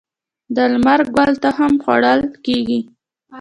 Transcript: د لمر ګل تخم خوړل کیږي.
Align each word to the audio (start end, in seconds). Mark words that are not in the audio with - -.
د 0.55 0.57
لمر 0.71 1.01
ګل 1.15 1.31
تخم 1.43 1.73
خوړل 1.83 2.21
کیږي. 2.45 2.79